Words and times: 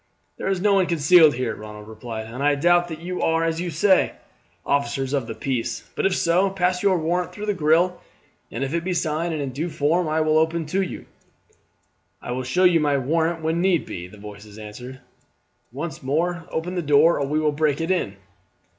"There 0.37 0.47
is 0.47 0.59
no 0.59 0.73
one 0.73 0.87
concealed 0.87 1.35
here," 1.35 1.53
Ronald 1.53 1.87
replied, 1.87 2.25
"and 2.25 2.41
I 2.41 2.55
doubt 2.55 2.87
that 2.87 3.01
you 3.01 3.21
are, 3.21 3.43
as 3.43 3.61
you 3.61 3.69
say, 3.69 4.13
officers 4.65 5.13
of 5.13 5.27
the 5.27 5.35
peace; 5.35 5.87
but 5.95 6.07
if 6.07 6.15
so, 6.15 6.49
pass 6.49 6.81
your 6.81 6.97
warrant 6.97 7.31
through 7.33 7.45
the 7.45 7.53
grill, 7.53 8.01
and 8.49 8.63
if 8.63 8.73
it 8.73 8.83
be 8.83 8.95
signed 8.95 9.31
and 9.31 9.43
in 9.43 9.51
due 9.51 9.69
form 9.69 10.07
I 10.07 10.21
will 10.21 10.39
open 10.39 10.65
to 10.65 10.81
you." 10.81 11.05
"I 12.19 12.31
will 12.31 12.41
show 12.41 12.65
my 12.79 12.97
warrant 12.97 13.43
when 13.43 13.61
need 13.61 13.85
be," 13.85 14.07
the 14.07 14.17
voice 14.17 14.57
answered. 14.57 15.01
"Once 15.71 16.01
more, 16.01 16.47
open 16.49 16.73
the 16.73 16.81
door 16.81 17.19
or 17.19 17.27
we 17.27 17.39
will 17.39 17.51
break 17.51 17.79
it 17.79 17.91
in." 17.91 18.17